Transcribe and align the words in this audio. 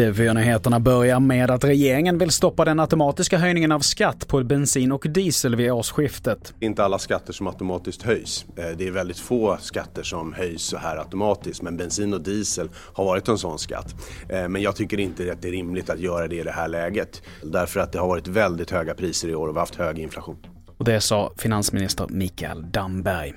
TV4-nyheterna 0.00 0.80
börjar 0.80 1.20
med 1.20 1.50
att 1.50 1.64
regeringen 1.64 2.18
vill 2.18 2.30
stoppa 2.30 2.64
den 2.64 2.80
automatiska 2.80 3.38
höjningen 3.38 3.72
av 3.72 3.80
skatt 3.80 4.28
på 4.28 4.44
bensin 4.44 4.92
och 4.92 5.06
diesel 5.08 5.56
vid 5.56 5.72
årsskiftet. 5.72 6.54
Inte 6.60 6.84
alla 6.84 6.98
skatter 6.98 7.32
som 7.32 7.46
automatiskt 7.46 8.02
höjs. 8.02 8.46
Eh, 8.56 8.64
det 8.76 8.86
är 8.86 8.90
väldigt 8.90 9.18
få 9.18 9.56
skatter 9.60 10.02
som 10.02 10.32
höjs 10.32 10.62
så 10.62 10.76
här 10.76 10.96
automatiskt 10.96 11.62
men 11.62 11.76
bensin 11.76 12.14
och 12.14 12.20
diesel 12.20 12.68
har 12.94 13.04
varit 13.04 13.28
en 13.28 13.38
sån 13.38 13.58
skatt. 13.58 13.94
Eh, 14.28 14.48
men 14.48 14.62
jag 14.62 14.76
tycker 14.76 15.00
inte 15.00 15.32
att 15.32 15.42
det 15.42 15.48
är 15.48 15.52
rimligt 15.52 15.90
att 15.90 16.00
göra 16.00 16.28
det 16.28 16.36
i 16.36 16.42
det 16.42 16.52
här 16.52 16.68
läget. 16.68 17.22
Därför 17.42 17.80
att 17.80 17.92
det 17.92 17.98
har 17.98 18.08
varit 18.08 18.28
väldigt 18.28 18.70
höga 18.70 18.94
priser 18.94 19.28
i 19.28 19.34
år 19.34 19.48
och 19.48 19.54
vi 19.54 19.58
har 19.58 19.62
haft 19.62 19.74
hög 19.74 19.98
inflation. 19.98 20.36
Och 20.80 20.86
det 20.86 21.00
sa 21.00 21.32
finansminister 21.36 22.06
Mikael 22.08 22.70
Damberg. 22.70 23.34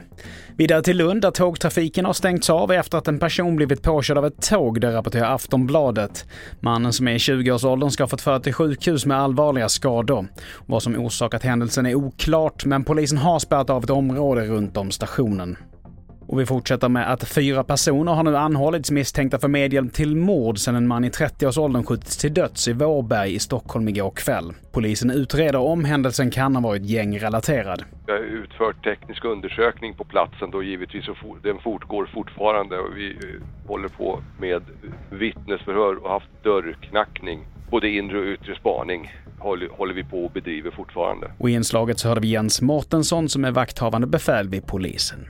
Vidare 0.58 0.82
till 0.82 0.98
Lund 0.98 1.22
där 1.22 1.32
tågtrafiken 1.32 2.06
har 2.06 2.14
stängts 2.14 2.50
av 2.50 2.72
efter 2.72 2.98
att 2.98 3.08
en 3.08 3.20
person 3.20 3.56
blivit 3.56 3.82
påkörd 3.82 4.18
av 4.18 4.26
ett 4.26 4.42
tåg, 4.42 4.82
det 4.82 4.94
rapporterar 4.94 5.36
Aftonbladet. 5.36 6.26
Mannen 6.60 6.94
som 6.94 7.08
är 7.08 7.12
i 7.12 7.18
20-årsåldern 7.18 7.92
ska 7.92 8.04
ha 8.04 8.08
fått 8.08 8.22
föra 8.22 8.40
till 8.40 8.54
sjukhus 8.54 9.06
med 9.06 9.18
allvarliga 9.18 9.70
skador. 9.70 10.28
Vad 10.66 10.84
som 10.84 10.96
orsakat 10.96 11.44
händelsen 11.44 11.86
är 11.86 11.96
oklart, 11.96 12.66
men 12.66 12.84
polisen 12.84 13.18
har 13.18 13.40
spärrat 13.40 13.70
av 13.70 13.84
ett 13.84 13.90
område 13.90 14.46
runt 14.46 14.78
om 14.78 14.92
stationen. 14.92 15.58
Och 16.34 16.40
vi 16.40 16.46
fortsätter 16.46 16.90
med 16.90 17.12
att 17.12 17.24
fyra 17.24 17.64
personer 17.64 18.14
har 18.14 18.24
nu 18.24 18.38
anhållits 18.38 18.92
misstänkta 18.92 19.40
för 19.40 19.48
medhjälp 19.48 19.94
till 19.94 20.16
mord 20.16 20.58
sedan 20.58 20.76
en 20.76 20.88
man 20.88 21.04
i 21.04 21.10
30-årsåldern 21.10 21.84
skjutits 21.84 22.18
till 22.18 22.34
döds 22.34 22.68
i 22.68 22.74
Vårberg 22.74 23.36
i 23.36 23.40
Stockholm 23.40 23.88
igår 23.88 24.12
kväll. 24.12 24.54
Polisen 24.72 25.12
utreder 25.12 25.60
om 25.60 25.86
händelsen 25.86 26.32
kan 26.32 26.56
ha 26.56 26.62
varit 26.70 26.86
gängrelaterad. 26.86 27.84
Vi 28.06 28.12
har 28.12 28.20
utfört 28.20 28.84
teknisk 28.84 29.26
undersökning 29.26 29.94
på 29.94 30.04
platsen 30.04 30.52
då 30.52 30.64
givetvis 30.64 31.08
och 31.08 31.38
den 31.44 31.60
fortgår 31.60 32.10
fortfarande 32.14 32.80
och 32.80 32.98
vi 32.98 33.12
eh, 33.12 33.68
håller 33.68 33.88
på 33.88 34.24
med 34.40 34.64
vittnesförhör 35.12 36.04
och 36.04 36.10
haft 36.10 36.44
dörrknackning. 36.44 37.46
Både 37.72 37.90
inre 37.90 38.20
och 38.20 38.26
yttre 38.26 38.56
spaning 38.56 39.12
håller 39.78 39.94
vi 39.94 40.04
på 40.04 40.26
och 40.26 40.32
bedriver 40.32 40.72
fortfarande. 40.72 41.32
Och 41.38 41.50
i 41.50 41.54
inslaget 41.54 42.00
så 42.00 42.08
hörde 42.08 42.22
vi 42.22 42.28
Jens 42.28 42.62
Mårtensson 42.62 43.30
som 43.30 43.46
är 43.46 43.52
vakthavande 43.52 44.08
befäl 44.08 44.50
vid 44.50 44.68
polisen. 44.68 45.28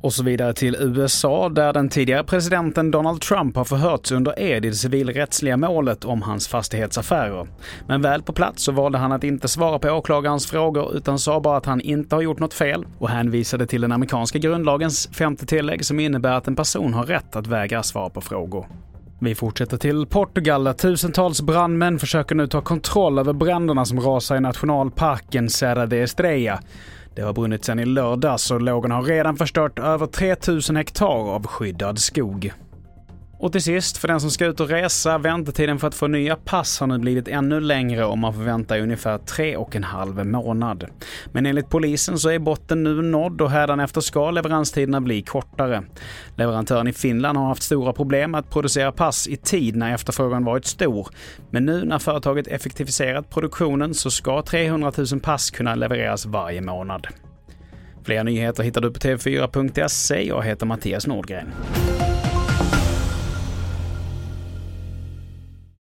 Och 0.00 0.12
så 0.12 0.22
vidare 0.22 0.52
till 0.52 0.76
USA 0.80 1.48
där 1.48 1.72
den 1.72 1.88
tidigare 1.88 2.24
presidenten 2.24 2.90
Donald 2.90 3.20
Trump 3.20 3.56
har 3.56 3.64
förhörts 3.64 4.12
under 4.12 4.38
ed 4.38 4.64
i 4.64 4.68
det 4.68 4.74
civilrättsliga 4.74 5.56
målet 5.56 6.04
om 6.04 6.22
hans 6.22 6.48
fastighetsaffärer. 6.48 7.46
Men 7.86 8.02
väl 8.02 8.22
på 8.22 8.32
plats 8.32 8.62
så 8.62 8.72
valde 8.72 8.98
han 8.98 9.12
att 9.12 9.24
inte 9.24 9.48
svara 9.48 9.78
på 9.78 9.88
åklagarens 9.88 10.46
frågor 10.46 10.96
utan 10.96 11.18
sa 11.18 11.40
bara 11.40 11.56
att 11.56 11.66
han 11.66 11.80
inte 11.80 12.14
har 12.14 12.22
gjort 12.22 12.38
något 12.38 12.54
fel 12.54 12.86
och 12.98 13.08
hänvisade 13.08 13.66
till 13.66 13.80
den 13.80 13.92
amerikanska 13.92 14.38
grundlagens 14.38 15.08
femte 15.12 15.46
tillägg 15.46 15.84
som 15.84 16.00
innebär 16.00 16.32
att 16.32 16.48
en 16.48 16.56
person 16.56 16.94
har 16.94 17.04
rätt 17.04 17.36
att 17.36 17.46
vägra 17.46 17.82
svara 17.82 18.10
på 18.10 18.20
frågor. 18.20 18.66
Vi 19.22 19.34
fortsätter 19.34 19.76
till 19.76 20.06
Portugal 20.06 20.64
där 20.64 20.72
tusentals 20.72 21.42
brandmän 21.42 21.98
försöker 21.98 22.34
nu 22.34 22.46
ta 22.46 22.60
kontroll 22.60 23.18
över 23.18 23.32
bränderna 23.32 23.84
som 23.84 24.00
rasar 24.00 24.36
i 24.36 24.40
nationalparken 24.40 25.50
Serra 25.50 25.86
de 25.86 26.02
Estrella. 26.02 26.60
Det 27.14 27.22
har 27.22 27.32
brunnit 27.32 27.64
sedan 27.64 27.78
i 27.78 27.84
lördags 27.84 28.50
och 28.50 28.60
lågorna 28.60 28.94
har 28.94 29.02
redan 29.02 29.36
förstört 29.36 29.78
över 29.78 30.06
3000 30.06 30.76
hektar 30.76 31.34
av 31.34 31.46
skyddad 31.46 31.98
skog. 31.98 32.52
Och 33.40 33.52
till 33.52 33.62
sist, 33.62 33.98
för 33.98 34.08
den 34.08 34.20
som 34.20 34.30
ska 34.30 34.46
ut 34.46 34.60
och 34.60 34.68
resa, 34.68 35.18
väntetiden 35.18 35.78
för 35.78 35.88
att 35.88 35.94
få 35.94 36.06
nya 36.06 36.36
pass 36.36 36.80
har 36.80 36.86
nu 36.86 36.98
blivit 36.98 37.28
ännu 37.28 37.60
längre 37.60 38.04
och 38.04 38.18
man 38.18 38.34
får 38.34 38.42
vänta 38.42 38.78
i 38.78 38.80
ungefär 38.80 39.18
tre 39.18 39.56
och 39.56 39.76
en 39.76 39.84
halv 39.84 40.26
månad. 40.26 40.84
Men 41.32 41.46
enligt 41.46 41.68
polisen 41.68 42.18
så 42.18 42.30
är 42.30 42.38
botten 42.38 42.82
nu 42.82 43.02
nådd 43.02 43.40
och 43.40 43.50
hädanefter 43.50 44.00
ska 44.00 44.30
leveranstiderna 44.30 45.00
bli 45.00 45.22
kortare. 45.22 45.82
Leverantören 46.36 46.88
i 46.88 46.92
Finland 46.92 47.38
har 47.38 47.46
haft 47.46 47.62
stora 47.62 47.92
problem 47.92 48.34
att 48.34 48.50
producera 48.50 48.92
pass 48.92 49.28
i 49.28 49.36
tid 49.36 49.76
när 49.76 49.94
efterfrågan 49.94 50.44
varit 50.44 50.64
stor. 50.64 51.08
Men 51.50 51.64
nu 51.64 51.84
när 51.84 51.98
företaget 51.98 52.46
effektiviserat 52.46 53.30
produktionen 53.30 53.94
så 53.94 54.10
ska 54.10 54.42
300 54.42 54.92
000 55.12 55.20
pass 55.20 55.50
kunna 55.50 55.74
levereras 55.74 56.26
varje 56.26 56.60
månad. 56.60 57.06
Fler 58.04 58.24
nyheter 58.24 58.62
hittar 58.62 58.80
du 58.80 58.90
på 58.90 58.98
tv4.se. 58.98 60.26
Jag 60.26 60.42
heter 60.42 60.66
Mattias 60.66 61.06
Nordgren. 61.06 61.46